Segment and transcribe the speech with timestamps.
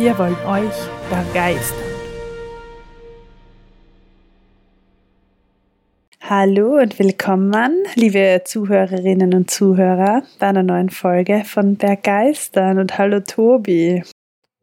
[0.00, 0.72] Wir wollen euch
[1.10, 1.76] begeistern.
[6.22, 12.78] Hallo und willkommen, liebe Zuhörerinnen und Zuhörer, bei einer neuen Folge von Bergeistern.
[12.78, 14.02] Und hallo Tobi.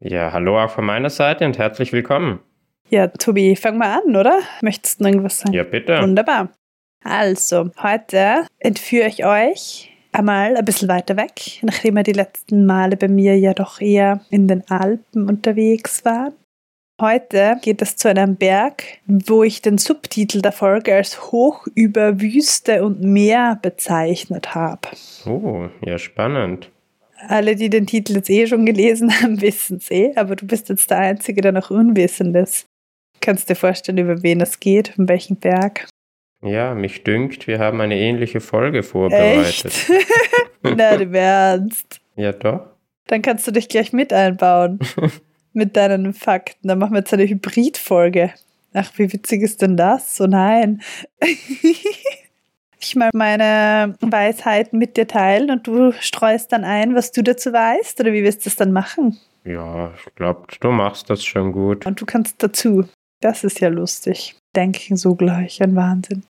[0.00, 2.40] Ja, hallo auch von meiner Seite und herzlich willkommen.
[2.88, 4.40] Ja, Tobi, fang mal an, oder?
[4.60, 5.52] Möchtest du noch irgendwas sagen?
[5.52, 6.02] Ja, bitte.
[6.02, 6.48] Wunderbar.
[7.04, 12.96] Also, heute entführe ich euch einmal ein bisschen weiter weg, nachdem wir die letzten Male
[12.96, 16.34] bei mir ja doch eher in den Alpen unterwegs waren.
[17.00, 22.20] Heute geht es zu einem Berg, wo ich den Subtitel der Folge als Hoch über
[22.20, 24.88] Wüste und Meer bezeichnet habe.
[25.24, 26.72] Oh, ja, spannend.
[27.28, 30.70] Alle, die den Titel jetzt eh schon gelesen haben, wissen es eh, aber du bist
[30.70, 32.66] jetzt der Einzige, der noch unwissend ist.
[33.20, 35.88] Kannst dir vorstellen, über wen es geht, um welchen Berg?
[36.42, 39.64] Ja, mich dünkt, wir haben eine ähnliche Folge vorbereitet.
[39.64, 39.90] Echt?
[40.62, 42.00] Na, du Ernst.
[42.16, 42.66] Ja, doch.
[43.06, 44.78] Dann kannst du dich gleich mit einbauen.
[45.52, 46.68] mit deinen Fakten.
[46.68, 48.32] Dann machen wir jetzt eine Hybridfolge.
[48.74, 50.20] Ach, wie witzig ist denn das?
[50.20, 50.82] Oh nein.
[52.80, 57.52] ich mal meine Weisheiten mit dir teilen und du streust dann ein, was du dazu
[57.52, 57.98] weißt?
[58.00, 59.18] Oder wie wirst du das dann machen?
[59.44, 61.86] Ja, ich glaube, du machst das schon gut.
[61.86, 62.84] Und du kannst dazu.
[63.20, 64.37] Das ist ja lustig.
[64.56, 66.24] Denken so gleich, ein Wahnsinn.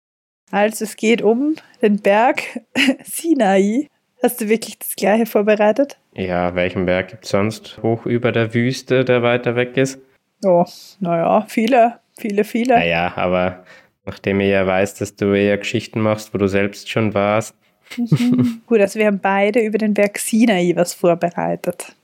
[0.50, 2.42] Also es geht um den Berg
[3.05, 3.89] Sinai.
[4.23, 5.98] Hast du wirklich das gleiche vorbereitet?
[6.14, 10.01] Ja, welchen Berg gibt es sonst hoch über der Wüste, der weiter weg ist?
[10.45, 10.64] Oh,
[11.01, 12.74] naja, viele, viele, viele.
[12.74, 13.64] Naja, aber
[14.07, 17.55] nachdem ihr ja weißt, dass du eher Geschichten machst, wo du selbst schon warst.
[17.96, 18.62] Mhm.
[18.67, 21.95] Gut, also wir haben beide über den Berg Sinai was vorbereitet.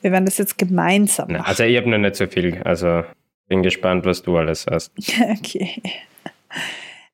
[0.00, 1.44] Wir werden das jetzt gemeinsam machen.
[1.44, 3.04] Also ich habe noch nicht so viel, also
[3.48, 4.92] bin gespannt, was du alles hast.
[5.40, 5.82] Okay.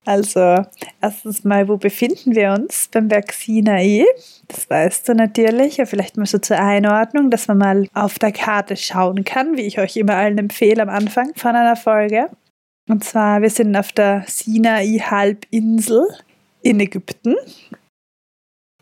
[0.04, 0.56] Also,
[1.00, 4.04] erstens mal, wo befinden wir uns beim Berg Sinai?
[4.48, 5.76] Das weißt du natürlich.
[5.76, 9.62] Ja, vielleicht mal so zur Einordnung, dass man mal auf der Karte schauen kann, wie
[9.62, 12.30] ich euch immer allen empfehle am Anfang von einer Folge.
[12.88, 16.04] Und zwar, wir sind auf der Sinai-Halbinsel
[16.62, 17.36] in Ägypten.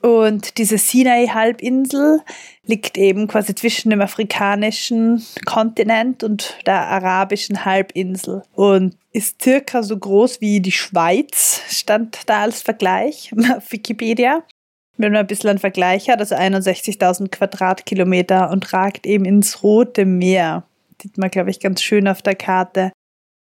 [0.03, 2.21] Und diese Sinai-Halbinsel
[2.65, 9.99] liegt eben quasi zwischen dem afrikanischen Kontinent und der arabischen Halbinsel und ist circa so
[9.99, 14.43] groß wie die Schweiz, stand da als Vergleich auf Wikipedia.
[14.97, 20.05] Wenn man ein bisschen einen Vergleich hat, also 61.000 Quadratkilometer und ragt eben ins Rote
[20.05, 20.65] Meer.
[21.01, 22.93] Sieht man, glaube ich, ganz schön auf der Karte.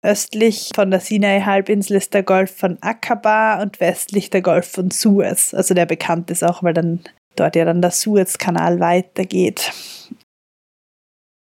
[0.04, 5.54] Östlich von der Sinai-Halbinsel ist der Golf von Aqaba und westlich der Golf von Suez.
[5.54, 7.00] Also der bekannt ist auch, weil dann
[7.36, 9.72] dort ja dann der Suezkanal weitergeht.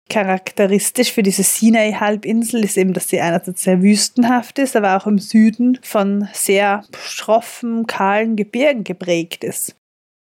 [0.10, 5.20] Charakteristisch für diese Sinai-Halbinsel ist eben, dass sie einerseits sehr wüstenhaft ist, aber auch im
[5.20, 9.76] Süden von sehr schroffen, kahlen Gebirgen geprägt ist.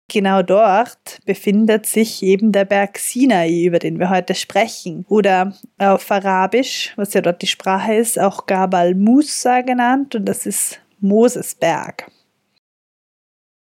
[0.09, 5.05] Genau dort befindet sich eben der Berg Sinai, über den wir heute sprechen.
[5.07, 10.47] Oder auf Arabisch, was ja dort die Sprache ist, auch Gabal Musa genannt und das
[10.47, 12.09] ist Mosesberg.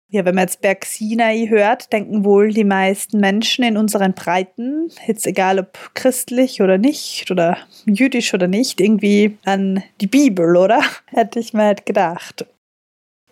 [0.09, 4.89] Ja, wenn man jetzt Berg Sinai hört, denken wohl die meisten Menschen in unseren Breiten,
[5.07, 10.81] jetzt egal ob christlich oder nicht oder jüdisch oder nicht, irgendwie an die Bibel, oder?
[11.05, 12.45] Hätte ich mir halt gedacht.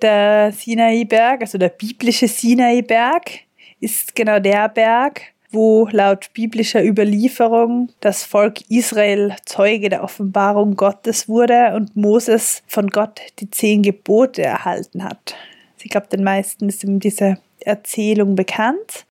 [0.02, 3.32] Der Sinai-Berg, also der biblische Sinai-Berg,
[3.80, 5.22] ist genau der Berg,
[5.52, 12.88] wo laut biblischer Überlieferung das Volk Israel Zeuge der Offenbarung Gottes wurde und Moses von
[12.88, 15.36] Gott die zehn Gebote erhalten hat.
[15.82, 19.06] Ich glaube, den meisten ist eben diese Erzählung bekannt.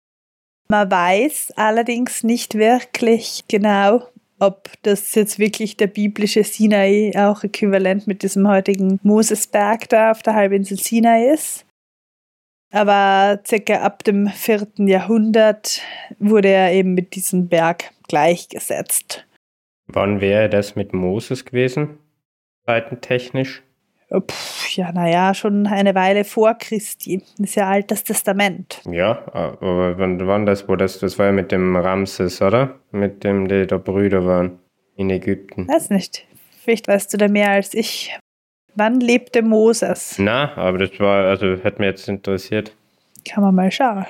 [0.69, 4.03] Man weiß allerdings nicht wirklich genau,
[4.39, 10.21] ob das jetzt wirklich der biblische Sinai auch äquivalent mit diesem heutigen Mosesberg da auf
[10.21, 11.65] der Halbinsel Sinai ist.
[12.71, 14.67] Aber circa ab dem 4.
[14.79, 15.81] Jahrhundert
[16.19, 19.25] wurde er eben mit diesem Berg gleichgesetzt.
[19.87, 21.97] Wann wäre das mit Moses gewesen?
[22.65, 23.63] Zeitentechnisch?
[24.09, 24.21] Puh,
[24.75, 27.21] ja, naja, schon eine Weile vor Christi.
[27.37, 28.81] Das ist ja Altes Testament.
[28.89, 32.75] Ja, aber wann, wann das, wo das, das war ja mit dem Ramses, oder?
[32.91, 34.59] Mit dem, die da Brüder waren
[34.95, 35.67] in Ägypten.
[35.67, 36.25] Weiß nicht.
[36.63, 38.17] Vielleicht weißt du da mehr als ich.
[38.75, 40.15] Wann lebte Moses?
[40.19, 42.73] Na, aber das war, also hat mich jetzt interessiert.
[43.27, 44.05] Kann man mal schauen.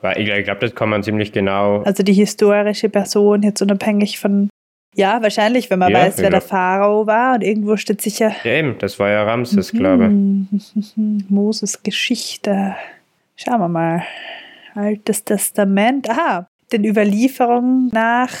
[0.00, 1.82] Weil ich glaube, das kann man ziemlich genau.
[1.82, 4.48] Also die historische Person, jetzt unabhängig von.
[4.96, 8.32] Ja, wahrscheinlich, wenn man Ja, weiß, wer der Pharao war und irgendwo steht sicher.
[8.44, 10.10] Ja, eben, das war ja Ramses, glaube ich.
[10.10, 11.24] Mhm.
[11.28, 12.74] Moses Geschichte.
[13.36, 14.02] Schauen wir mal.
[14.74, 16.08] Altes Testament.
[16.08, 18.32] Aha, den Überlieferungen nach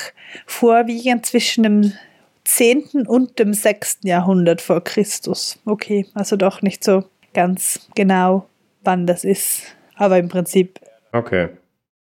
[0.46, 1.92] vorwiegend zwischen dem
[2.44, 3.06] 10.
[3.06, 3.98] und dem 6.
[4.04, 5.60] Jahrhundert vor Christus.
[5.66, 7.04] Okay, also doch nicht so
[7.34, 8.46] ganz genau,
[8.82, 9.76] wann das ist.
[9.96, 10.80] Aber im Prinzip,
[11.12, 11.48] Okay.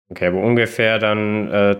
[0.09, 1.75] Okay, aber ungefähr dann äh,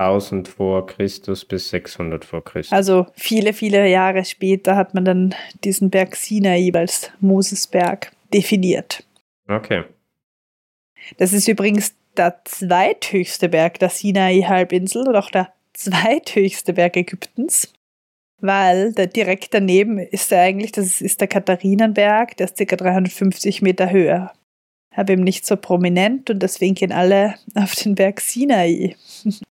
[0.00, 2.72] 1000 vor Christus bis 600 vor Christus.
[2.72, 9.04] also viele, viele Jahre später hat man dann diesen Berg Sinai als Mosesberg definiert.
[9.48, 9.84] Okay.
[11.18, 17.72] Das ist übrigens der zweithöchste Berg der Sinai-Halbinsel und auch der zweithöchste Berg Ägyptens,
[18.40, 22.76] weil der direkt daneben ist er eigentlich, das ist der Katharinenberg, der ist ca.
[22.76, 24.32] 350 Meter höher.
[24.94, 28.96] Aber eben nicht so prominent und deswegen gehen alle auf den Berg Sinai.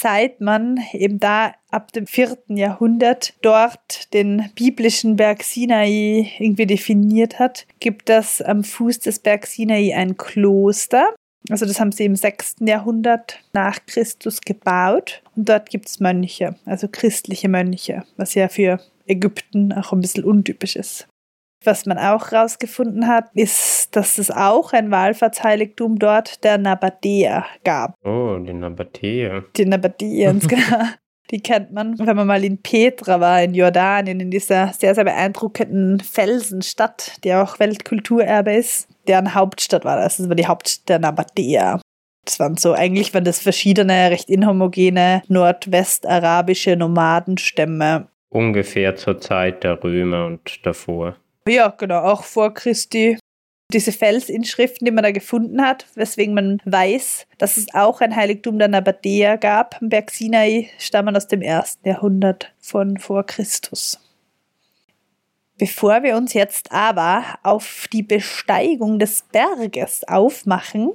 [0.00, 7.40] Seit man eben da ab dem vierten Jahrhundert dort den biblischen Berg Sinai irgendwie definiert
[7.40, 11.16] hat, gibt es am Fuß des Berg Sinai ein Kloster.
[11.50, 12.58] Also das haben sie im 6.
[12.60, 15.20] Jahrhundert nach Christus gebaut.
[15.34, 18.78] Und dort gibt es Mönche, also christliche Mönche, was ja für
[19.08, 21.08] Ägypten auch ein bisschen untypisch ist.
[21.64, 27.94] Was man auch herausgefunden hat, ist, dass es auch ein Wallfahrtsheiligtum dort der Nabadäer gab.
[28.04, 29.44] Oh, die Nabatäer.
[29.56, 30.84] Die Nabadäens, genau.
[31.30, 35.04] Die kennt man, wenn man mal in Petra war, in Jordanien, in dieser sehr, sehr
[35.04, 38.88] beeindruckenden Felsenstadt, die auch Weltkulturerbe ist.
[39.06, 40.16] Deren Hauptstadt war das.
[40.16, 41.80] Das war die Hauptstadt der Nabadäer.
[42.24, 48.08] Das waren so, eigentlich waren das verschiedene, recht inhomogene nordwestarabische Nomadenstämme.
[48.30, 51.16] Ungefähr zur Zeit der Römer und davor.
[51.48, 53.18] Ja, genau, auch vor Christi.
[53.72, 58.58] Diese Felsinschriften, die man da gefunden hat, weswegen man weiß, dass es auch ein Heiligtum
[58.58, 63.98] der Nabadäer gab, am Berg Sinai, stammen aus dem ersten Jahrhundert von vor Christus.
[65.58, 70.92] Bevor wir uns jetzt aber auf die Besteigung des Berges aufmachen,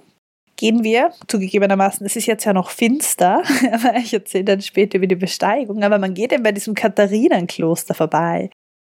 [0.56, 5.08] gehen wir, zugegebenermaßen, es ist jetzt ja noch finster, aber ich erzähle dann später über
[5.08, 8.50] die Besteigung, aber man geht eben bei diesem Katharinenkloster vorbei.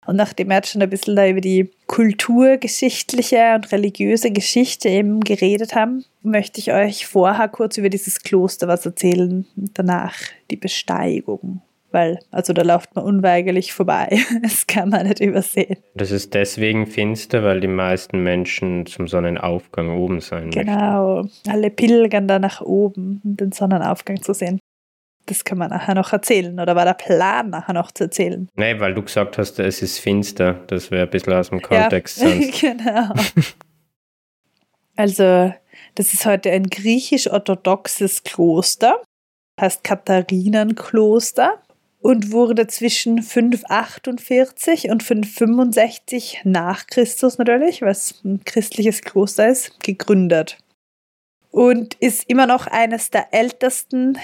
[0.09, 5.21] Und nachdem wir jetzt schon ein bisschen da über die kulturgeschichtliche und religiöse Geschichte eben
[5.21, 10.15] geredet haben, möchte ich euch vorher kurz über dieses Kloster was erzählen und danach
[10.51, 11.61] die Besteigung.
[11.91, 14.19] Weil, also da läuft man unweigerlich vorbei.
[14.43, 15.77] Das kann man nicht übersehen.
[15.95, 20.65] Das ist deswegen finster, weil die meisten Menschen zum Sonnenaufgang oben sein möchten.
[20.65, 21.27] Genau.
[21.47, 24.59] Alle pilgern da nach oben, um den Sonnenaufgang zu sehen.
[25.29, 26.59] Das kann man nachher noch erzählen.
[26.59, 28.49] Oder war der Plan nachher noch zu erzählen?
[28.57, 30.55] Nee, weil du gesagt hast, es ist finster.
[30.69, 32.61] Das wäre ein bisschen aus dem Kontext Ja, sonst.
[32.61, 33.13] genau.
[34.97, 35.53] Also,
[35.95, 39.03] das ist heute ein griechisch-orthodoxes Kloster,
[39.61, 41.63] heißt Katharinenkloster
[42.01, 50.59] und wurde zwischen 548 und 565 nach Christus natürlich, was ein christliches Kloster ist, gegründet.
[51.51, 54.19] Und ist immer noch eines der ältesten,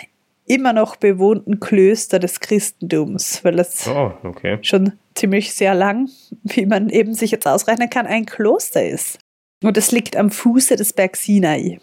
[0.47, 4.59] immer noch bewohnten Klöster des Christentums, weil es Oh, okay.
[4.63, 6.09] schon ziemlich sehr lang,
[6.43, 9.19] wie man eben sich jetzt ausrechnen kann, ein Kloster ist.
[9.63, 11.79] Und es liegt am Fuße des Berg Sinai.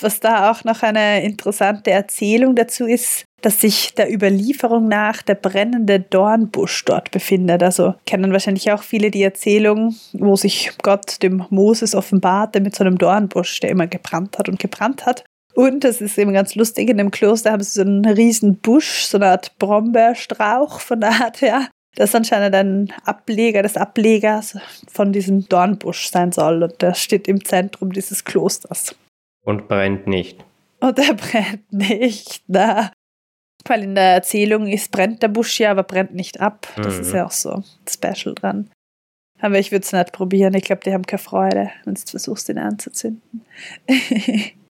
[0.00, 5.36] Was da auch noch eine interessante Erzählung dazu ist, dass sich der Überlieferung nach der
[5.36, 7.62] brennende Dornbusch dort befindet.
[7.62, 12.82] Also kennen wahrscheinlich auch viele die Erzählung, wo sich Gott dem Moses offenbarte mit so
[12.82, 15.24] einem Dornbusch, der immer gebrannt hat und gebrannt hat.
[15.54, 19.04] Und das ist eben ganz lustig, in dem Kloster haben sie so einen riesen Busch,
[19.04, 24.58] so eine Art Brombeerstrauch von der Art her, das anscheinend ein Ableger des Ablegers
[24.88, 26.62] von diesem Dornbusch sein soll.
[26.64, 28.96] Und der steht im Zentrum dieses Klosters.
[29.44, 30.44] Und brennt nicht.
[30.80, 32.90] Und er brennt nicht, na.
[33.66, 36.66] Weil in der Erzählung ist, brennt der Busch ja, aber brennt nicht ab.
[36.76, 37.00] Das Mhm.
[37.00, 38.70] ist ja auch so special dran.
[39.40, 40.54] Aber ich würde es nicht probieren.
[40.54, 43.42] Ich glaube, die haben keine Freude, wenn du versuchst, den anzuzünden.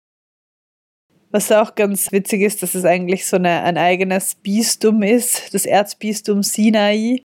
[1.32, 5.64] Was auch ganz witzig ist, dass es eigentlich so eine, ein eigenes Bistum ist, das
[5.64, 7.22] Erzbistum Sinai,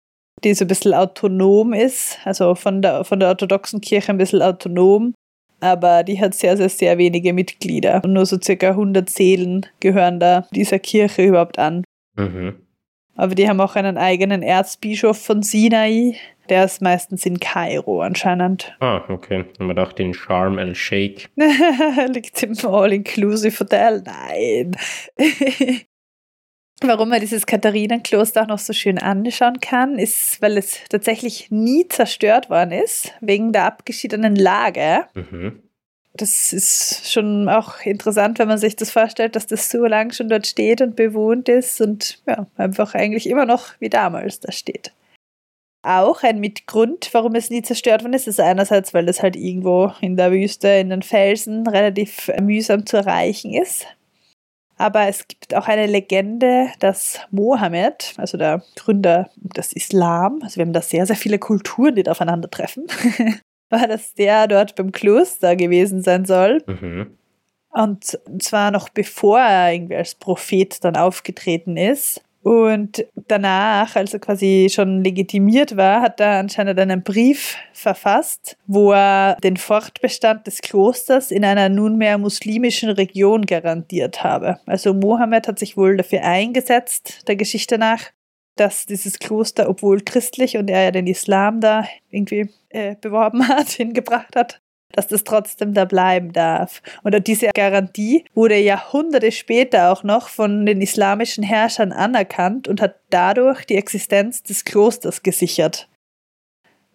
[0.43, 4.41] die so ein bisschen autonom ist, also von der, von der orthodoxen Kirche ein bisschen
[4.41, 5.13] autonom,
[5.61, 8.01] aber die hat sehr, sehr, sehr wenige Mitglieder.
[8.03, 11.85] Und nur so circa 100 Seelen gehören da dieser Kirche überhaupt an.
[12.17, 12.55] Mhm.
[13.15, 16.17] Aber die haben auch einen eigenen Erzbischof von Sinai,
[16.49, 18.75] der ist meistens in Kairo anscheinend.
[18.79, 19.45] Ah, okay.
[19.59, 21.29] Und man dachte in Sharm el-Sheikh.
[21.35, 24.03] Liegt im All-Inclusive Hotel?
[24.05, 24.75] Nein.
[26.81, 31.87] Warum man dieses Katharinenkloster auch noch so schön anschauen kann, ist, weil es tatsächlich nie
[31.87, 35.05] zerstört worden ist, wegen der abgeschiedenen Lage.
[35.13, 35.63] Mhm.
[36.15, 40.29] das ist schon auch interessant, wenn man sich das vorstellt, dass das so lange schon
[40.29, 44.91] dort steht und bewohnt ist und ja, einfach eigentlich immer noch wie damals da steht.
[45.83, 49.91] Auch ein Mitgrund, warum es nie zerstört worden ist, ist einerseits, weil es halt irgendwo
[49.99, 53.85] in der Wüste, in den Felsen relativ mühsam zu erreichen ist.
[54.77, 60.65] Aber es gibt auch eine Legende, dass Mohammed, also der Gründer des Islam, also wir
[60.65, 62.87] haben da sehr, sehr viele Kulturen, die da aufeinandertreffen,
[63.69, 66.63] war, dass der dort beim Kloster gewesen sein soll.
[66.65, 67.17] Mhm.
[67.69, 72.21] Und zwar noch bevor er irgendwie als Prophet dann aufgetreten ist.
[72.43, 78.91] Und danach, als er quasi schon legitimiert war, hat er anscheinend einen Brief verfasst, wo
[78.91, 84.59] er den Fortbestand des Klosters in einer nunmehr muslimischen Region garantiert habe.
[84.65, 88.01] Also Mohammed hat sich wohl dafür eingesetzt, der Geschichte nach,
[88.57, 93.69] dass dieses Kloster, obwohl christlich und er ja den Islam da irgendwie äh, beworben hat,
[93.69, 94.59] hingebracht hat,
[94.93, 96.81] dass das trotzdem da bleiben darf.
[97.03, 102.95] Und diese Garantie wurde Jahrhunderte später auch noch von den islamischen Herrschern anerkannt und hat
[103.09, 105.89] dadurch die Existenz des Klosters gesichert.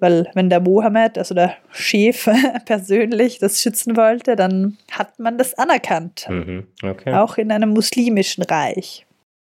[0.00, 2.28] Weil wenn der Mohammed, also der Chef
[2.64, 6.26] persönlich das schützen wollte, dann hat man das anerkannt.
[6.28, 7.12] Mhm, okay.
[7.14, 9.07] Auch in einem muslimischen Reich.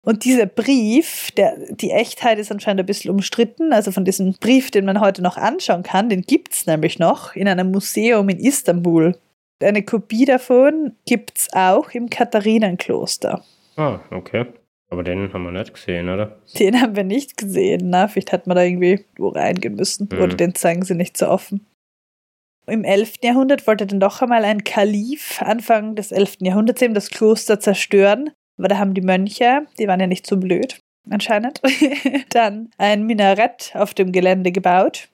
[0.01, 3.73] Und dieser Brief, der, die Echtheit ist anscheinend ein bisschen umstritten.
[3.73, 7.35] Also von diesem Brief, den man heute noch anschauen kann, den gibt es nämlich noch
[7.35, 9.17] in einem Museum in Istanbul.
[9.61, 13.43] Eine Kopie davon gibt es auch im Katharinenkloster.
[13.75, 14.45] Ah, okay.
[14.89, 16.39] Aber den haben wir nicht gesehen, oder?
[16.57, 17.89] Den haben wir nicht gesehen.
[17.89, 20.07] Na, vielleicht hat man da irgendwie wo reingehen müssen.
[20.11, 20.21] Mhm.
[20.21, 21.65] Oder den zeigen sie nicht so offen.
[22.67, 23.15] Im 11.
[23.23, 26.37] Jahrhundert wollte dann doch einmal ein Kalif Anfang des 11.
[26.39, 30.37] Jahrhunderts eben das Kloster zerstören aber da haben die Mönche, die waren ja nicht so
[30.37, 31.61] blöd, anscheinend,
[32.29, 35.07] dann ein Minarett auf dem Gelände gebaut,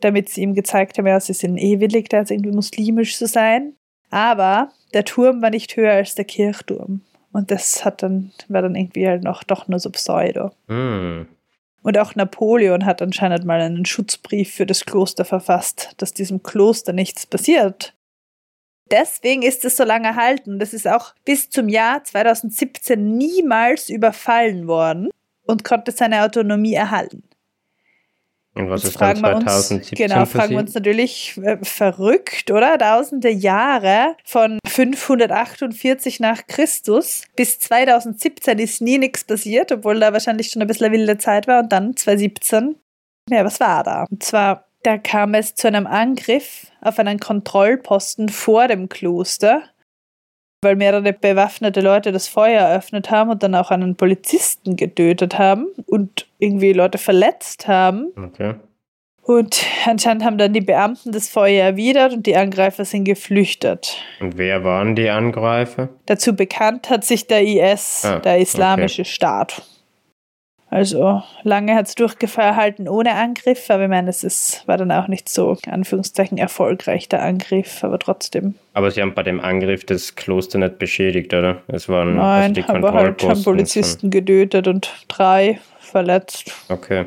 [0.00, 3.26] damit sie ihm gezeigt haben, ja, sie sind eh willig, da jetzt irgendwie muslimisch zu
[3.26, 3.74] sein.
[4.10, 7.00] Aber der Turm war nicht höher als der Kirchturm.
[7.32, 10.52] Und das hat dann, war dann irgendwie halt noch doch nur so Pseudo.
[10.68, 11.22] Mm.
[11.82, 16.92] Und auch Napoleon hat anscheinend mal einen Schutzbrief für das Kloster verfasst, dass diesem Kloster
[16.92, 17.94] nichts passiert.
[18.90, 20.58] Deswegen ist es so lange erhalten.
[20.58, 25.10] Das ist auch bis zum Jahr 2017 niemals überfallen worden
[25.46, 27.22] und konnte seine Autonomie erhalten.
[28.56, 32.78] Und was ist dann 2017 uns, Genau, fragen wir uns natürlich äh, verrückt, oder?
[32.78, 40.50] Tausende Jahre von 548 nach Christus bis 2017 ist nie nichts passiert, obwohl da wahrscheinlich
[40.50, 41.64] schon ein bisschen eine wilde Zeit war.
[41.64, 42.76] Und dann 2017,
[43.28, 44.06] ja, was war da?
[44.08, 49.62] Und zwar da kam es zu einem Angriff auf einen Kontrollposten vor dem Kloster,
[50.62, 55.66] weil mehrere bewaffnete Leute das Feuer eröffnet haben und dann auch einen Polizisten getötet haben
[55.86, 58.12] und irgendwie Leute verletzt haben.
[58.16, 58.54] Okay.
[59.22, 63.96] Und anscheinend haben dann die Beamten das Feuer erwidert und die Angreifer sind geflüchtet.
[64.20, 65.88] Und wer waren die Angreifer?
[66.04, 69.10] Dazu bekannt hat sich der IS, ah, der Islamische okay.
[69.10, 69.62] Staat.
[70.74, 75.06] Also lange hat es durchgehalten ohne Angriff, aber ich meine, es ist, war dann auch
[75.06, 78.56] nicht so, Anführungszeichen, erfolgreich, der Angriff, aber trotzdem.
[78.72, 81.62] Aber sie haben bei dem Angriff das Kloster nicht beschädigt, oder?
[81.68, 86.52] Es waren Nein, also die aber halt haben Polizisten getötet und drei verletzt.
[86.68, 87.06] Okay.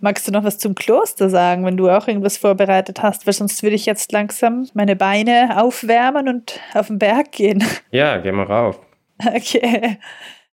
[0.00, 3.26] Magst du noch was zum Kloster sagen, wenn du auch irgendwas vorbereitet hast?
[3.26, 7.62] Weil sonst würde ich jetzt langsam meine Beine aufwärmen und auf den Berg gehen.
[7.90, 8.80] Ja, gehen wir rauf.
[9.26, 9.98] Okay.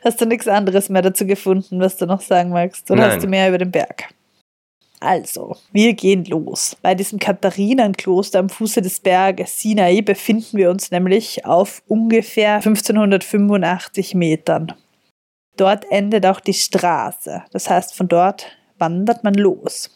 [0.04, 2.90] Hast du nichts anderes mehr dazu gefunden, was du noch sagen magst?
[2.90, 3.12] Oder Nein.
[3.12, 4.10] hast du mehr über den Berg?
[5.00, 6.78] Also, wir gehen los.
[6.82, 14.14] Bei diesem Katharinenkloster am Fuße des Berges Sinai befinden wir uns nämlich auf ungefähr 1585
[14.14, 14.74] Metern.
[15.58, 17.44] Dort endet auch die Straße.
[17.52, 19.90] Das heißt, von dort wandert man los.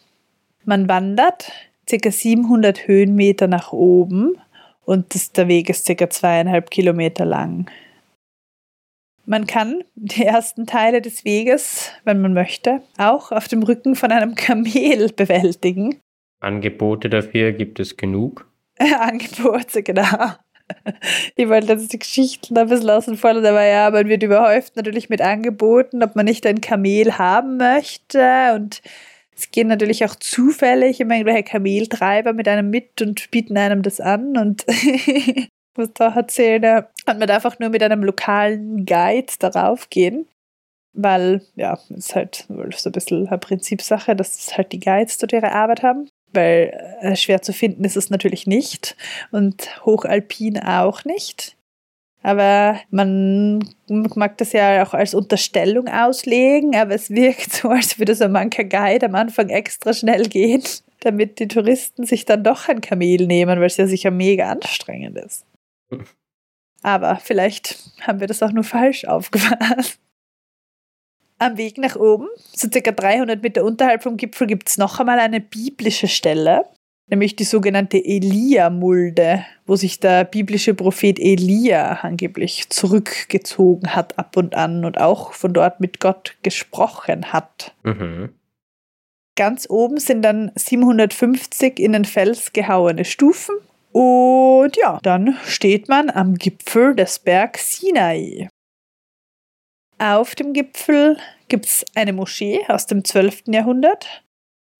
[0.63, 1.51] Man wandert
[1.87, 2.11] ca.
[2.11, 4.37] 700 Höhenmeter nach oben
[4.85, 6.09] und das, der Weg ist ca.
[6.09, 7.69] zweieinhalb Kilometer lang.
[9.25, 14.11] Man kann die ersten Teile des Weges, wenn man möchte, auch auf dem Rücken von
[14.11, 15.99] einem Kamel bewältigen.
[16.39, 18.47] Angebote dafür gibt es genug.
[18.77, 20.33] Angebote, genau.
[21.35, 25.09] Ich wollte jetzt die Geschichten ein bisschen außen vor, aber ja, man wird überhäuft natürlich
[25.09, 28.81] mit Angeboten, ob man nicht ein Kamel haben möchte und
[29.35, 33.99] es gehen natürlich auch zufällig immer irgendwelche Kameltreiber mit einem mit und bieten einem das
[33.99, 34.65] an und
[35.77, 40.27] muss da erzählen, und man darf auch nur mit einem lokalen Guide darauf gehen,
[40.93, 45.33] weil, ja, es ist halt so ein bisschen eine Prinzipsache, dass halt die Guides dort
[45.33, 48.95] ihre Arbeit haben, weil äh, schwer zu finden ist es natürlich nicht
[49.31, 51.55] und hochalpin auch nicht.
[52.23, 58.15] Aber man mag das ja auch als Unterstellung auslegen, aber es wirkt so, als würde
[58.15, 60.63] so mancher Guide am Anfang extra schnell gehen
[61.05, 65.17] damit die Touristen sich dann doch ein Kamel nehmen, weil es ja sicher mega anstrengend
[65.17, 65.45] ist.
[66.81, 69.99] Aber vielleicht haben wir das auch nur falsch aufgefasst.
[71.37, 75.19] Am Weg nach oben, so circa 300 Meter unterhalb vom Gipfel, gibt es noch einmal
[75.19, 76.63] eine biblische Stelle,
[77.07, 84.55] nämlich die sogenannte Elia-Mulde, wo sich der biblische Prophet Elia angeblich zurückgezogen hat ab und
[84.55, 87.73] an und auch von dort mit Gott gesprochen hat.
[87.83, 88.29] Mhm.
[89.35, 93.55] Ganz oben sind dann 750 in den Fels gehauene Stufen
[93.95, 98.49] und ja, dann steht man am Gipfel des Bergs Sinai.
[99.99, 103.43] Auf dem Gipfel gibt es eine Moschee aus dem 12.
[103.47, 104.25] Jahrhundert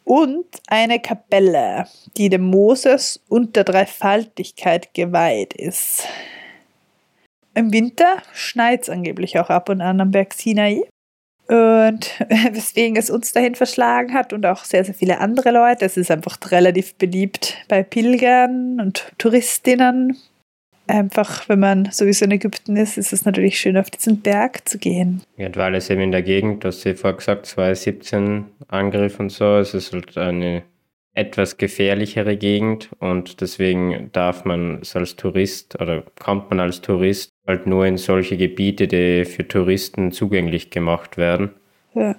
[0.03, 6.05] und eine Kapelle, die dem Moses und der Dreifaltigkeit geweiht ist.
[7.53, 10.89] Im Winter schneit es angeblich auch ab und an am Berg Sinai.
[11.47, 12.19] Und
[12.51, 15.85] weswegen es uns dahin verschlagen hat und auch sehr, sehr viele andere Leute.
[15.85, 20.17] Es ist einfach relativ beliebt bei Pilgern und Touristinnen.
[20.87, 24.77] Einfach, wenn man sowieso in Ägypten ist, ist es natürlich schön, auf diesen Berg zu
[24.77, 25.23] gehen.
[25.35, 29.57] Ja, weil es eben in der Gegend, du ja vorher gesagt, 2017 Angriff und so,
[29.57, 30.63] es ist halt eine
[31.15, 37.65] etwas gefährlichere Gegend und deswegen darf man als Tourist oder kommt man als Tourist halt
[37.65, 41.51] nur in solche Gebiete, die für Touristen zugänglich gemacht werden.
[41.93, 42.15] Ja.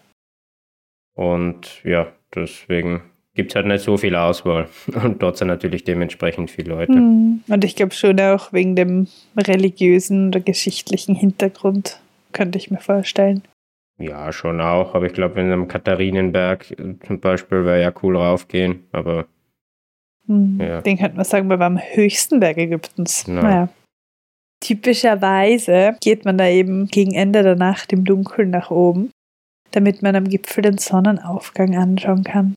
[1.15, 3.03] Und ja, deswegen
[3.35, 4.69] gibt es halt nicht so viel Auswahl.
[5.05, 6.93] Und dort sind natürlich dementsprechend viele Leute.
[6.93, 7.43] Mhm.
[7.49, 12.01] Und ich glaube schon auch wegen dem religiösen oder geschichtlichen Hintergrund,
[12.33, 13.43] könnte ich mir vorstellen.
[13.99, 14.95] Ja, schon auch.
[14.95, 16.67] Aber ich glaube, wenn am Katharinenberg
[17.07, 18.87] zum Beispiel wäre ja cool raufgehen.
[18.93, 19.27] Aber
[20.27, 20.61] Mhm.
[20.61, 20.81] Ja.
[20.81, 23.25] Den könnte man sagen, wir waren am höchsten Berg Ägyptens.
[23.25, 23.43] Genau.
[23.43, 23.69] Naja.
[24.61, 29.11] Typischerweise geht man da eben gegen Ende der Nacht im Dunkeln nach oben,
[29.73, 32.55] damit man am Gipfel den Sonnenaufgang anschauen kann.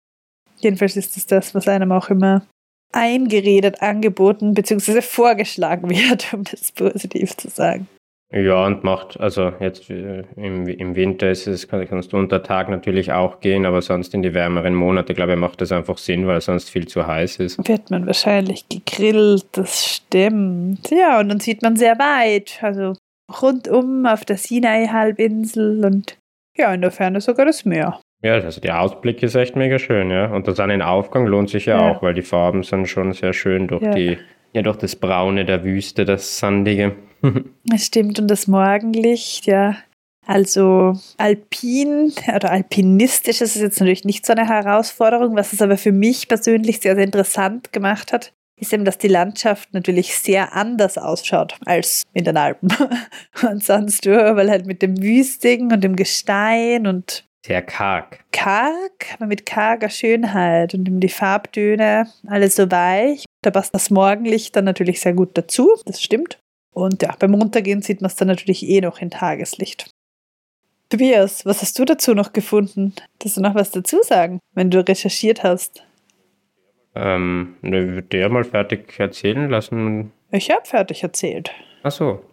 [0.60, 2.46] Jedenfalls ist es das, was einem auch immer
[2.94, 5.02] eingeredet, angeboten bzw.
[5.02, 7.88] vorgeschlagen wird, um das positiv zu sagen.
[8.32, 12.44] Ja, und macht, also jetzt äh, im, im Winter ist es, kann- kannst du unter
[12.44, 15.98] Tag natürlich auch gehen, aber sonst in die wärmeren Monate, glaube ich, macht das einfach
[15.98, 17.68] Sinn, weil es sonst viel zu heiß ist.
[17.68, 20.90] Wird man wahrscheinlich gegrillt, das stimmt.
[20.92, 22.94] Ja, und dann sieht man sehr weit, also
[23.42, 26.18] rundum auf der Sinai-Halbinsel und
[26.58, 28.00] ja, in der Ferne sogar das Meer.
[28.22, 30.26] Ja, also der Ausblick ist echt mega schön, ja.
[30.32, 31.92] Und der Sonnenaufgang lohnt sich ja, Ja.
[31.92, 33.92] auch, weil die Farben sind schon sehr schön durch Ja.
[33.92, 34.18] die,
[34.54, 36.96] ja, durch das Braune der Wüste, das Sandige.
[37.66, 39.78] Das stimmt, und das Morgenlicht, ja.
[40.26, 45.36] Also alpin oder alpinistisch ist es jetzt natürlich nicht so eine Herausforderung.
[45.36, 49.08] Was es aber für mich persönlich sehr, sehr interessant gemacht hat, ist eben, dass die
[49.08, 52.70] Landschaft natürlich sehr anders ausschaut als in den Alpen.
[53.42, 58.20] Und sonst weil halt mit dem Wüstigen und dem Gestein und Sehr karg.
[58.32, 63.26] karg, aber mit karger Schönheit und eben die Farbtöne, alles so weich.
[63.42, 66.38] Da passt das Morgenlicht dann natürlich sehr gut dazu, das stimmt.
[66.74, 69.92] Und ja, beim Runtergehen sieht man es dann natürlich eh noch in Tageslicht.
[70.90, 72.94] Tobias, was hast du dazu noch gefunden?
[73.20, 75.84] Kannst du noch was dazu sagen, wenn du recherchiert hast?
[76.96, 80.12] Ähm, ne, wird der mal fertig erzählen lassen?
[80.32, 81.52] Ich habe fertig erzählt.
[81.84, 82.24] Ach so.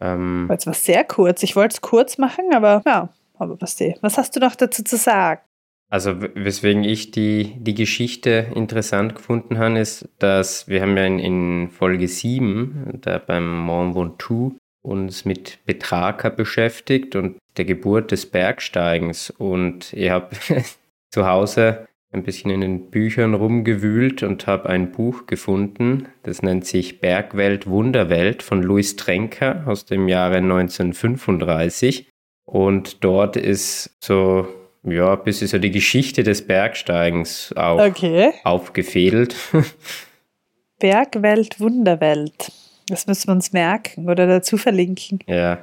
[0.00, 1.42] Ähm, Weil es war sehr kurz.
[1.42, 4.96] Ich wollte es kurz machen, aber ja, aber was, was hast du noch dazu zu
[4.96, 5.40] sagen?
[5.88, 11.18] Also weswegen ich die, die Geschichte interessant gefunden habe, ist, dass wir haben ja in,
[11.18, 18.26] in Folge 7, da beim Mont Ventoux, uns mit Petrarca beschäftigt und der Geburt des
[18.26, 19.30] Bergsteigens.
[19.30, 20.30] Und ich habe
[21.10, 26.64] zu Hause ein bisschen in den Büchern rumgewühlt und habe ein Buch gefunden, das nennt
[26.64, 32.08] sich Bergwelt Wunderwelt von Louis Trenker aus dem Jahre 1935.
[32.44, 34.46] Und dort ist so,
[34.86, 38.32] ja, ein bisschen so die Geschichte des Bergsteigens auch Okay.
[38.44, 39.34] aufgefädelt.
[40.78, 42.52] Bergwelt, Wunderwelt.
[42.88, 45.18] Das müssen wir uns merken oder dazu verlinken.
[45.26, 45.58] ja.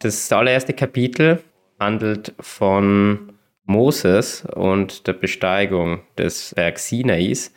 [0.00, 1.40] Das allererste Kapitel
[1.78, 3.34] handelt von
[3.66, 7.52] Moses und der Besteigung des Bergs Sinais.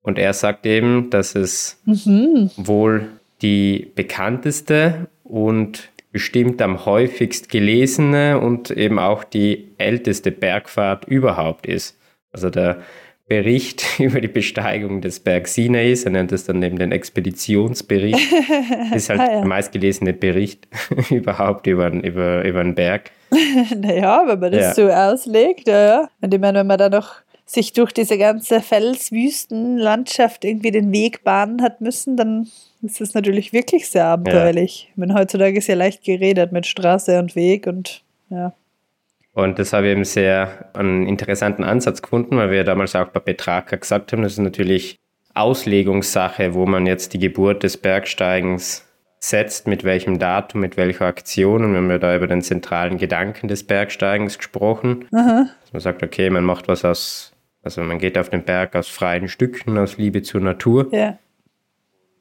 [0.00, 2.50] Und er sagt eben, dass es Mhm.
[2.56, 3.08] wohl
[3.42, 11.98] die bekannteste und bestimmt am häufigst gelesene und eben auch die älteste Bergfahrt überhaupt ist.
[12.32, 12.78] Also der
[13.28, 18.32] Bericht über die Besteigung des Bergs Sinais, er nennt es dann eben den Expeditionsbericht,
[18.94, 19.44] ist halt Ah, der ja.
[19.44, 20.66] meistgelesene Bericht
[21.10, 23.10] überhaupt über, einen- über, über einen Berg.
[23.76, 24.86] Naja, wenn man das Ja.
[24.86, 26.08] so auslegt, ja, ja.
[26.20, 27.14] Und ich meine, wenn man da noch
[27.50, 32.46] sich durch diese ganze Felswüstenlandschaft irgendwie den Weg bahnen hat müssen, dann
[32.80, 34.88] ist das natürlich wirklich sehr abenteuerlich.
[34.90, 38.52] Ich meine, heutzutage ist ja leicht geredet mit Straße und Weg und ja.
[39.32, 43.18] Und das habe ich eben sehr einen interessanten Ansatz gefunden, weil wir damals auch bei
[43.18, 45.00] Petrarca gesagt haben, das ist natürlich
[45.34, 48.86] Auslegungssache, wo man jetzt die Geburt des Bergsteigens
[49.18, 51.64] setzt, mit welchem Datum, mit welcher Aktion.
[51.64, 55.06] Und wir haben ja da über den zentralen Gedanken des Bergsteigens gesprochen.
[55.12, 55.46] Aha.
[55.72, 57.29] Man sagt, okay, man macht was aus,
[57.62, 60.88] also man geht auf den Berg aus freien Stücken, aus Liebe zur Natur.
[60.92, 61.18] Ja.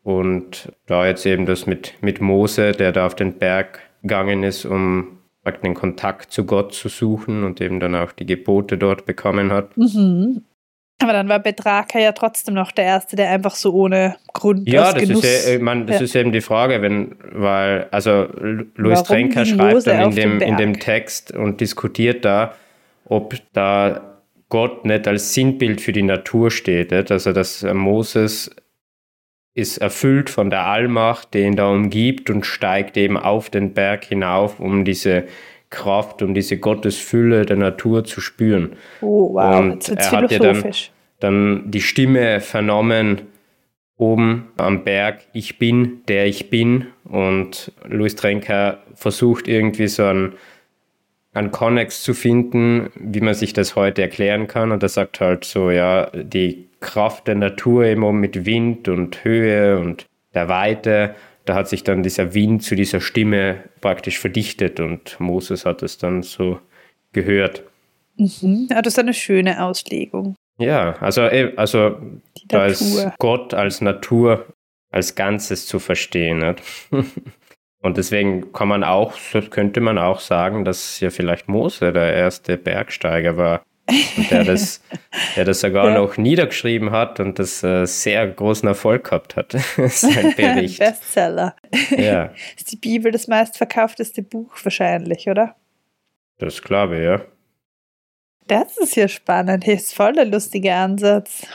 [0.04, 4.66] Und da jetzt eben das mit, mit Mose, der da auf den Berg gegangen ist,
[4.66, 5.20] um
[5.64, 9.76] den Kontakt zu Gott zu suchen und eben dann auch die Gebote dort bekommen hat.
[9.78, 10.44] Mhm.
[11.02, 14.92] Aber dann war Betraka ja trotzdem noch der Erste, der einfach so ohne Grund Ja,
[14.92, 16.04] das, Genuss, ist, ja, ich mein, das ja.
[16.04, 18.28] ist eben die Frage, wenn, weil, also
[18.76, 22.54] Louis Trenker schreibt dann in dem, in dem Text und diskutiert da,
[23.06, 24.09] ob da
[24.50, 26.92] Gott nicht als Sinnbild für die Natur steht.
[26.92, 27.12] Nicht?
[27.12, 28.50] Also, dass Moses
[29.54, 34.06] ist erfüllt von der Allmacht, die ihn da umgibt und steigt eben auf den Berg
[34.06, 35.26] hinauf, um diese
[35.70, 38.74] Kraft und diese Gottesfülle der Natur zu spüren.
[39.02, 40.72] Oh, wow, und jetzt er hat ja dann,
[41.20, 43.22] dann die Stimme vernommen
[43.98, 46.88] oben am Berg, ich bin, der ich bin.
[47.04, 50.34] Und Louis Trenker versucht irgendwie so ein
[51.34, 54.72] einen Connex zu finden, wie man sich das heute erklären kann.
[54.72, 59.78] Und er sagt halt so, ja, die Kraft der Natur immer mit Wind und Höhe
[59.78, 61.16] und der Weite,
[61.46, 65.98] da hat sich dann dieser Wind zu dieser Stimme praktisch verdichtet und Moses hat es
[65.98, 66.60] dann so
[67.12, 67.64] gehört.
[68.18, 68.68] Mhm.
[68.70, 70.36] Ja, das ist eine schöne Auslegung.
[70.60, 71.98] Ja, also, eh, also
[72.48, 74.46] da ist Gott als Natur
[74.92, 76.56] als Ganzes zu verstehen.
[77.82, 79.14] Und deswegen kann man auch,
[79.52, 83.62] könnte man auch sagen, dass ja vielleicht Mose der erste Bergsteiger war,
[84.30, 84.82] der das,
[85.36, 85.98] der das sogar ja.
[85.98, 89.52] noch niedergeschrieben hat und das äh, sehr großen Erfolg gehabt hat,
[89.88, 90.80] sein Bericht.
[90.80, 91.56] Bestseller.
[91.96, 92.32] Ja.
[92.58, 95.56] Ist die Bibel das meistverkaufteste Buch wahrscheinlich, oder?
[96.38, 97.22] Das glaube ich, ja.
[98.48, 99.66] Das ist ja spannend.
[99.68, 101.46] Das ist voll der lustige Ansatz.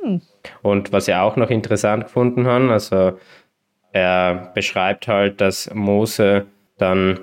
[0.00, 0.22] Hm.
[0.62, 3.18] Und was ich auch noch interessant gefunden habe, also
[3.94, 6.46] er beschreibt halt, dass Mose
[6.78, 7.20] dann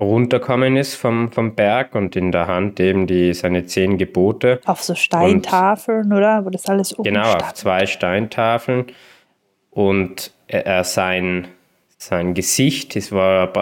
[0.00, 4.60] runterkommen ist vom, vom Berg und in der Hand eben die, seine zehn Gebote.
[4.64, 6.44] Auf so Steintafeln, und, oder?
[6.44, 7.42] Wo das alles oben Genau, stand.
[7.42, 8.86] auf zwei Steintafeln.
[9.70, 11.48] Und er, er sein,
[11.98, 13.52] sein Gesicht, das war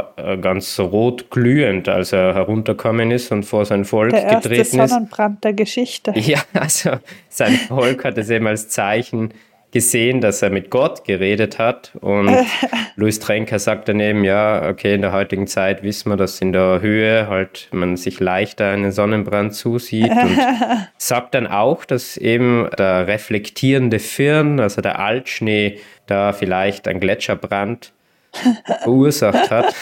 [0.43, 4.75] ganz rot glühend, als er herunterkommen ist und vor sein Volk der getreten ist.
[4.75, 6.13] Der Sonnenbrand der Geschichte.
[6.17, 6.91] Ja, also
[7.31, 9.33] sein Volk hat es eben als Zeichen
[9.73, 11.93] gesehen, dass er mit Gott geredet hat.
[12.01, 12.31] Und
[12.97, 16.81] Louis Trenker sagt daneben, ja, okay, in der heutigen Zeit wissen wir, dass in der
[16.81, 20.11] Höhe halt man sich leichter einen Sonnenbrand zusieht.
[20.11, 20.39] Und
[20.99, 27.93] sagt dann auch, dass eben der reflektierende Firn, also der Altschnee, da vielleicht ein Gletscherbrand
[28.83, 29.75] verursacht hat.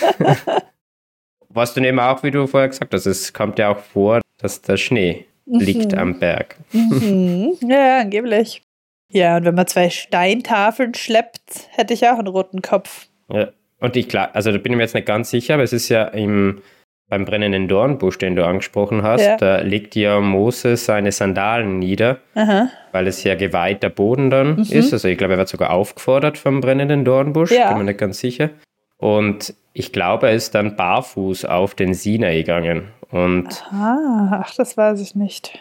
[1.48, 4.62] Was dann eben auch, wie du vorher gesagt hast, es kommt ja auch vor, dass
[4.62, 5.98] der Schnee liegt mhm.
[5.98, 6.56] am Berg.
[6.72, 7.56] Mhm.
[7.66, 8.62] Ja, angeblich.
[9.10, 13.08] Ja, und wenn man zwei Steintafeln schleppt, hätte ich auch einen roten Kopf.
[13.32, 13.48] Ja,
[13.80, 15.88] und ich klar, also da bin ich mir jetzt nicht ganz sicher, aber es ist
[15.88, 16.60] ja im,
[17.08, 19.36] beim brennenden Dornbusch, den du angesprochen hast, ja.
[19.36, 22.68] da legt ja Moses seine Sandalen nieder, Aha.
[22.92, 24.66] weil es ja geweihter Boden dann mhm.
[24.70, 24.92] ist.
[24.92, 27.68] Also ich glaube, er wird sogar aufgefordert vom brennenden Dornbusch, ja.
[27.70, 28.50] bin mir nicht ganz sicher.
[28.96, 32.88] Und ich glaube, er ist dann barfuß auf den Sinai gegangen.
[33.10, 35.58] Und Aha, ach, das weiß ich nicht.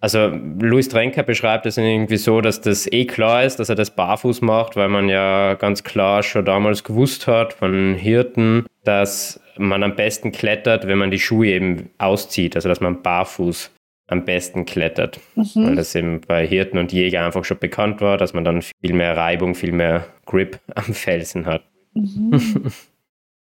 [0.00, 3.90] Also Louis Trenker beschreibt es irgendwie so, dass das eh klar ist, dass er das
[3.90, 9.82] barfuß macht, weil man ja ganz klar schon damals gewusst hat von Hirten, dass man
[9.82, 13.72] am besten klettert, wenn man die Schuhe eben auszieht, also dass man barfuß
[14.06, 15.66] am besten klettert, mhm.
[15.66, 18.94] weil das eben bei Hirten und Jäger einfach schon bekannt war, dass man dann viel
[18.94, 21.62] mehr Reibung, viel mehr Grip am Felsen hat.
[21.94, 22.40] Mhm.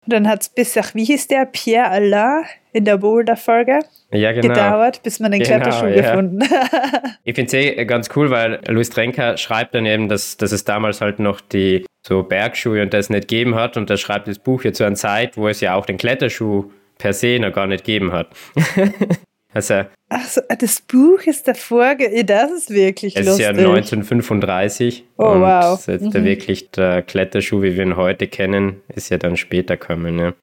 [0.06, 4.48] dann hat es bis, ach, wie hieß der, Pierre Alain in der Boulder-Folge ja, genau.
[4.48, 6.02] gedauert, bis man den genau, Kletterschuh ja.
[6.02, 6.70] gefunden hat.
[7.24, 10.64] ich finde es eh ganz cool, weil Luis Trenker schreibt dann eben, dass, dass es
[10.64, 14.38] damals halt noch die so Bergschuhe und das nicht gegeben hat und er schreibt das
[14.38, 17.66] Buch jetzt zu einer Zeit, wo es ja auch den Kletterschuh per se noch gar
[17.66, 18.28] nicht gegeben hat.
[19.54, 23.46] also, Ach so, das Buch ist davor, das ist wirklich es lustig.
[23.46, 25.86] Es ist ja 1935 oh, und wow.
[25.88, 26.24] jetzt mhm.
[26.24, 30.18] wirklich der Kletterschuh, wie wir ihn heute kennen, ist ja dann später gekommen.
[30.18, 30.34] Ja.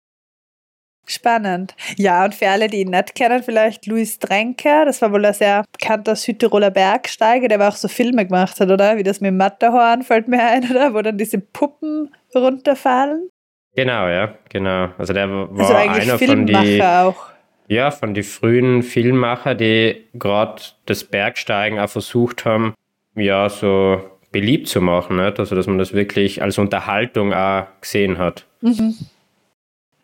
[1.06, 1.76] Spannend.
[1.98, 4.86] Ja, und für alle, die ihn nicht kennen, vielleicht Luis Drenker.
[4.86, 8.98] Das war wohl ein sehr bekannter Südtiroler Bergsteiger, der auch so Filme gemacht hat, oder?
[8.98, 10.94] Wie das mit Matterhorn fällt mir ein, oder?
[10.94, 13.30] Wo dann diese Puppen runterfallen.
[13.76, 14.90] Genau, ja, genau.
[14.98, 17.31] Also der war also einer von die auch.
[17.68, 22.74] Ja, von den frühen Filmmacher, die gerade das Bergsteigen auch versucht haben,
[23.16, 25.40] ja, so beliebt zu machen, nicht?
[25.40, 28.46] also dass man das wirklich als Unterhaltung auch gesehen hat.
[28.62, 28.96] Mhm.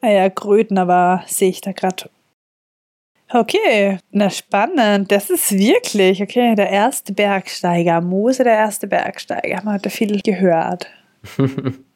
[0.02, 2.10] Ah ja, Grödner war, sehe ich da gerade.
[3.30, 5.12] Okay, na spannend.
[5.12, 9.62] Das ist wirklich, okay, der erste Bergsteiger, Mose der erste Bergsteiger.
[9.64, 10.88] Man hat da viel gehört.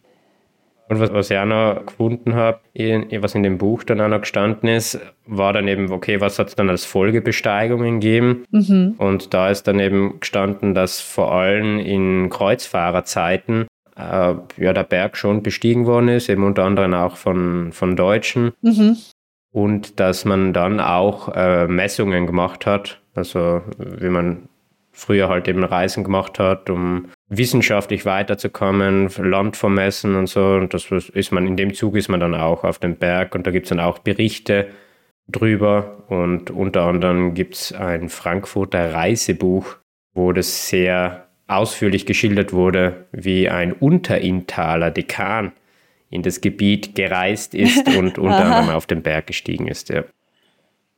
[0.91, 4.19] Und was, was ich auch noch gefunden habe, was in dem Buch dann auch noch
[4.19, 8.43] gestanden ist, war dann eben, okay, was hat es dann als Folgebesteigungen gegeben?
[8.51, 8.95] Mhm.
[8.97, 15.15] Und da ist dann eben gestanden, dass vor allem in Kreuzfahrerzeiten äh, ja, der Berg
[15.15, 18.51] schon bestiegen worden ist, eben unter anderem auch von, von Deutschen.
[18.61, 18.97] Mhm.
[19.53, 24.49] Und dass man dann auch äh, Messungen gemacht hat, also wie man
[24.91, 30.45] früher halt eben Reisen gemacht hat, um wissenschaftlich weiterzukommen, Land vermessen und so.
[30.55, 33.47] Und das ist man, in dem Zug ist man dann auch auf dem Berg und
[33.47, 34.67] da gibt es dann auch Berichte
[35.27, 36.03] drüber.
[36.09, 39.77] Und unter anderem gibt es ein Frankfurter Reisebuch,
[40.13, 45.51] wo das sehr ausführlich geschildert wurde, wie ein Unterinntaler Dekan
[46.09, 49.89] in das Gebiet gereist ist und unter anderem auf den Berg gestiegen ist.
[49.89, 50.03] Ja.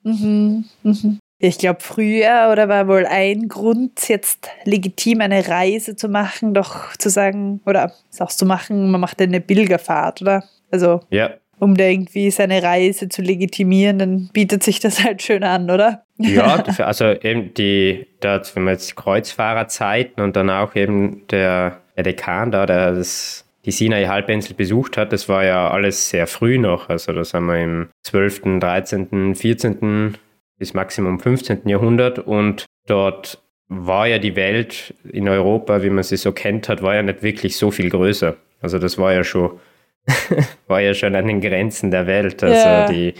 [0.04, 1.20] Mhm, mhm.
[1.46, 6.96] Ich glaube, früher oder war wohl ein Grund, jetzt legitim eine Reise zu machen, doch
[6.96, 10.46] zu sagen, oder es auch zu machen, man macht eine Pilgerfahrt, oder?
[10.72, 11.32] Also, ja.
[11.60, 16.06] um da irgendwie seine Reise zu legitimieren, dann bietet sich das halt schön an, oder?
[16.18, 22.04] Ja, also eben die, das, wenn man jetzt Kreuzfahrerzeiten und dann auch eben der, der
[22.06, 26.88] Dekan da, der das die Sinai-Halbinsel besucht hat, das war ja alles sehr früh noch.
[26.88, 30.18] Also das haben wir im 12., 13., 14
[30.64, 31.68] bis Maximum 15.
[31.68, 36.82] Jahrhundert und dort war ja die Welt in Europa, wie man sie so kennt hat,
[36.82, 38.38] war ja nicht wirklich so viel größer.
[38.62, 39.60] Also das war ja schon,
[40.68, 42.42] war ja schon an den Grenzen der Welt.
[42.42, 42.88] Also yeah.
[42.88, 43.14] die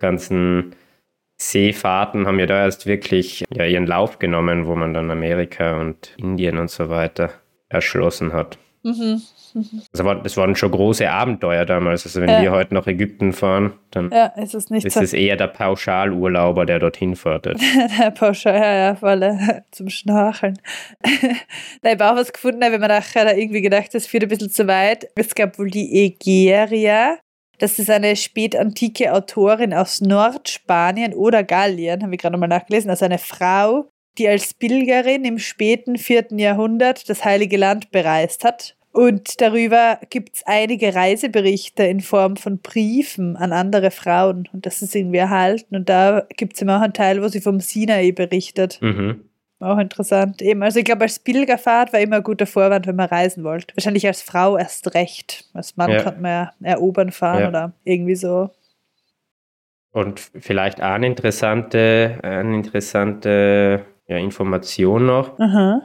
[0.00, 0.74] ganzen
[1.36, 6.16] Seefahrten haben ja da erst wirklich ja, ihren Lauf genommen, wo man dann Amerika und
[6.16, 7.30] Indien und so weiter
[7.68, 8.58] erschlossen hat.
[8.88, 9.22] Mhm.
[9.92, 12.04] Das, war, das waren schon große Abenteuer damals.
[12.04, 12.42] Also wenn ja.
[12.42, 16.78] wir heute nach Ägypten fahren, dann ja, ist, es ist es eher der Pauschalurlauber, der
[16.78, 17.46] dorthin fährt.
[17.98, 20.58] der Pauschal, ja, ja, voll äh, zum Schnarcheln.
[21.82, 24.28] da habe ich auch was gefunden, wenn man nachher da irgendwie gedacht, das führt ein
[24.28, 25.08] bisschen zu weit.
[25.14, 27.18] Es gab wohl die Egeria.
[27.58, 32.88] Das ist eine spätantike Autorin aus Nordspanien oder Gallien, habe ich gerade nochmal nachgelesen.
[32.88, 38.77] Also eine Frau, die als Pilgerin im späten vierten Jahrhundert das Heilige Land bereist hat
[38.98, 44.48] und darüber gibt es einige Reiseberichte in Form von Briefen an andere Frauen.
[44.52, 45.76] Und das ist irgendwie erhalten.
[45.76, 48.82] Und da gibt es immer auch einen Teil, wo sie vom Sinai berichtet.
[48.82, 49.20] Mhm.
[49.60, 50.42] Auch interessant.
[50.42, 53.76] Eben, also ich glaube, als Pilgerfahrt war immer ein guter Vorwand, wenn man reisen wollte.
[53.76, 55.44] Wahrscheinlich als Frau erst recht.
[55.54, 56.02] Als Mann ja.
[56.02, 57.48] kann man ja erobern fahren ja.
[57.50, 58.50] oder irgendwie so.
[59.92, 65.82] Und vielleicht auch eine interessante, eine interessante ja, Information noch Aha.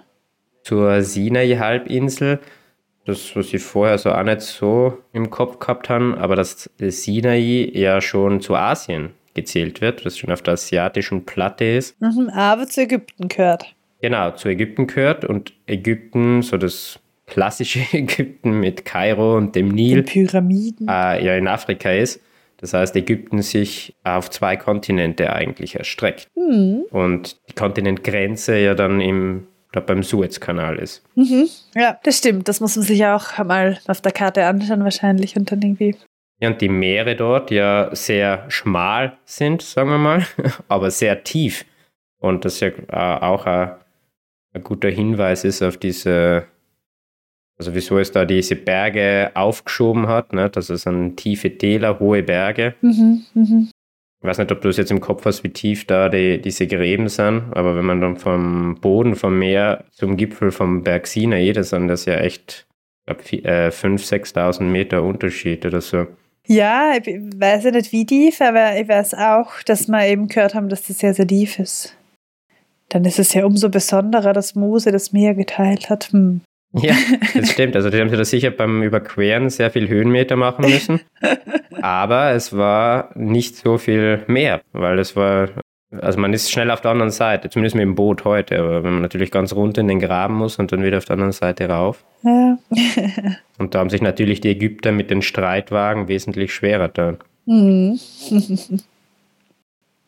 [0.63, 2.39] zur Sinai-Halbinsel
[3.05, 7.69] das, was ich vorher so auch nicht so im Kopf gehabt habe, aber dass Sinai
[7.73, 11.99] ja schon zu Asien gezählt wird, was schon auf der asiatischen Platte ist.
[12.01, 13.75] Mhm, aber zu Ägypten gehört.
[14.01, 20.03] Genau, zu Ägypten gehört und Ägypten, so das klassische Ägypten mit Kairo und dem Nil,
[20.03, 22.21] Den Pyramiden, äh, ja in Afrika ist.
[22.57, 26.27] Das heißt, Ägypten sich auf zwei Kontinente eigentlich erstreckt.
[26.35, 26.83] Mhm.
[26.91, 31.03] Und die Kontinentgrenze ja dann im da beim Suezkanal ist.
[31.15, 31.49] Mhm.
[31.75, 32.47] Ja, das stimmt.
[32.47, 35.95] Das muss man sich auch mal auf der Karte anschauen, wahrscheinlich und dann irgendwie.
[36.39, 40.25] Ja, und die Meere dort ja sehr schmal sind, sagen wir mal,
[40.67, 41.65] aber sehr tief.
[42.19, 43.71] Und das ja äh, auch ein,
[44.53, 46.45] ein guter Hinweis ist auf diese,
[47.57, 50.51] also wieso es da diese Berge aufgeschoben hat, ne?
[50.51, 52.75] dass es an tiefe Täler, hohe Berge.
[52.81, 53.67] Mhm, mh.
[54.23, 56.65] Ich weiß nicht, ob du es jetzt im Kopf hast, wie tief da die, diese
[56.65, 61.51] Gräben sind, aber wenn man dann vom Boden, vom Meer zum Gipfel vom Berg Sinai,
[61.51, 62.65] das sind das ja echt,
[63.05, 66.07] ich glaube, 5.000, 6.000 Meter Unterschied oder so.
[66.47, 70.69] Ja, ich weiß nicht wie tief, aber ich weiß auch, dass wir eben gehört haben,
[70.69, 71.97] dass das sehr, sehr tief ist.
[72.87, 76.13] Dann ist es ja umso besonderer, dass Mose das Meer geteilt hat.
[76.13, 76.39] Hm.
[76.73, 76.95] Ja,
[77.33, 77.75] das stimmt.
[77.75, 81.01] Also die haben sich da sicher beim Überqueren sehr viel Höhenmeter machen müssen.
[81.81, 85.49] Aber es war nicht so viel mehr, weil es war,
[85.91, 88.93] also man ist schnell auf der anderen Seite, zumindest mit dem Boot heute, aber wenn
[88.93, 91.69] man natürlich ganz runter in den Graben muss und dann wieder auf der anderen Seite
[91.69, 92.03] rauf.
[92.23, 92.57] Ja.
[93.59, 97.17] und da haben sich natürlich die Ägypter mit den Streitwagen wesentlich schwerer getan.
[97.45, 97.99] Mhm.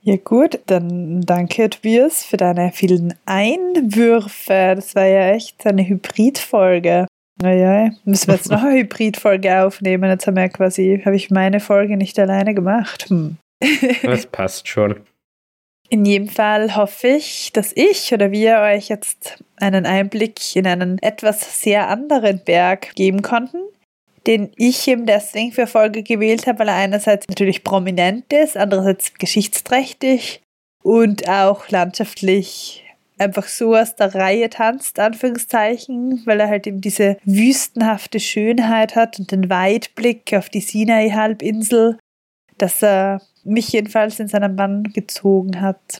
[0.06, 4.74] Ja gut, dann danke Tobias für deine vielen Einwürfe.
[4.76, 7.08] Das war ja echt eine Hybridfolge.
[7.42, 10.08] Naja, müssen wir jetzt noch eine Hybridfolge aufnehmen.
[10.08, 13.10] Jetzt haben wir quasi, habe ich meine Folge nicht alleine gemacht.
[13.10, 13.38] Hm.
[14.04, 14.98] Das passt schon.
[15.90, 21.00] In jedem Fall hoffe ich, dass ich oder wir euch jetzt einen Einblick in einen
[21.00, 23.58] etwas sehr anderen Berg geben konnten
[24.28, 29.14] den ich eben deswegen für Folge gewählt habe, weil er einerseits natürlich prominent ist, andererseits
[29.14, 30.42] geschichtsträchtig
[30.84, 32.84] und auch landschaftlich
[33.18, 39.20] einfach so aus der Reihe tanzt, Anführungszeichen, weil er halt eben diese wüstenhafte Schönheit hat
[39.20, 41.98] und den Weitblick auf die Sinai-Halbinsel,
[42.58, 46.00] dass er mich jedenfalls in seinen Bann gezogen hat.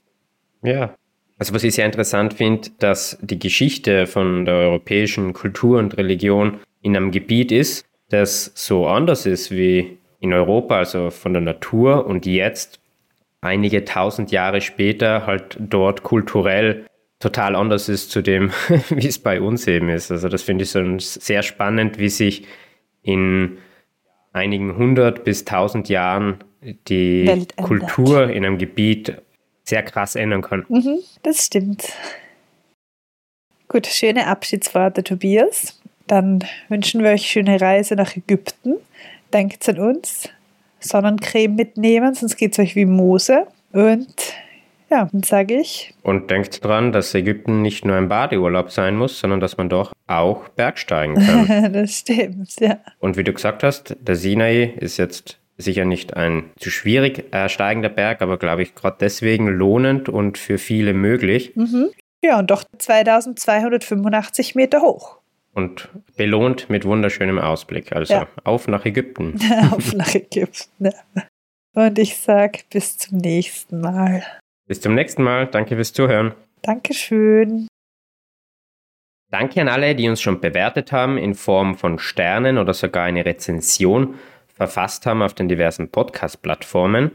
[0.62, 0.94] Ja,
[1.38, 6.60] also was ich sehr interessant finde, dass die Geschichte von der europäischen Kultur und Religion
[6.82, 12.06] in einem Gebiet ist, das so anders ist wie in Europa, also von der Natur
[12.06, 12.80] und jetzt
[13.40, 16.86] einige tausend Jahre später halt dort kulturell
[17.18, 18.50] total anders ist zu dem,
[18.90, 20.10] wie es bei uns eben ist.
[20.10, 22.46] Also das finde ich so sehr spannend, wie sich
[23.02, 23.58] in
[24.32, 26.38] einigen hundert bis tausend Jahren
[26.88, 29.22] die Kultur in einem Gebiet
[29.64, 30.64] sehr krass ändern kann.
[30.68, 31.92] Mhm, das stimmt.
[33.68, 35.80] Gut, schöne Abschiedsworte, Tobias.
[36.06, 38.74] Dann wünschen wir euch schöne Reise nach Ägypten.
[39.32, 40.28] Denkt an uns.
[40.80, 43.46] Sonnencreme mitnehmen, sonst geht es euch wie Mose.
[43.72, 44.34] Und
[44.88, 45.94] ja, dann sage ich.
[46.02, 49.92] Und denkt dran, dass Ägypten nicht nur ein Badeurlaub sein muss, sondern dass man doch
[50.06, 51.72] auch bergsteigen kann.
[51.72, 52.78] das stimmt, ja.
[53.00, 57.88] Und wie du gesagt hast, der Sinai ist jetzt sicher nicht ein zu schwierig steigender
[57.88, 61.56] Berg, aber glaube ich gerade deswegen lohnend und für viele möglich.
[61.56, 61.88] Mhm.
[62.22, 65.18] Ja, und doch 2285 Meter hoch.
[65.56, 65.88] Und
[66.18, 67.96] belohnt mit wunderschönem Ausblick.
[67.96, 68.28] Also ja.
[68.44, 69.40] auf nach Ägypten.
[69.72, 70.90] auf nach Ägypten.
[71.72, 74.22] Und ich sage bis zum nächsten Mal.
[74.68, 75.46] Bis zum nächsten Mal.
[75.46, 76.34] Danke fürs Zuhören.
[76.60, 77.68] Dankeschön.
[79.30, 83.24] Danke an alle, die uns schon bewertet haben in Form von Sternen oder sogar eine
[83.24, 84.16] Rezension
[84.48, 87.12] verfasst haben auf den diversen Podcast-Plattformen.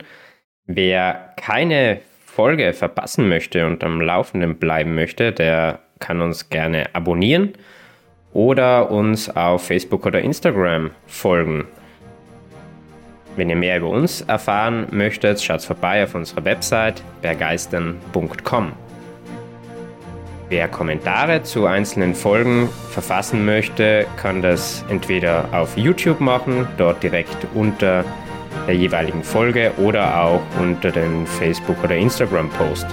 [0.65, 7.53] Wer keine Folge verpassen möchte und am Laufenden bleiben möchte, der kann uns gerne abonnieren
[8.33, 11.65] oder uns auf Facebook oder Instagram folgen.
[13.35, 18.73] Wenn ihr mehr über uns erfahren möchtet, schaut vorbei auf unserer Website bergeistern.com.
[20.49, 27.47] Wer Kommentare zu einzelnen Folgen verfassen möchte, kann das entweder auf YouTube machen, dort direkt
[27.53, 28.03] unter
[28.67, 32.85] der jeweiligen Folge oder auch unter den Facebook- oder Instagram-Post.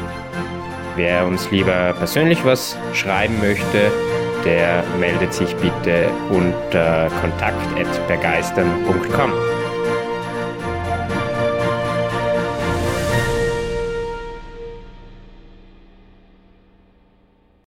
[0.95, 3.91] Wer uns lieber persönlich was schreiben möchte,
[4.45, 9.33] der meldet sich bitte unter kontakt.begeistern.com.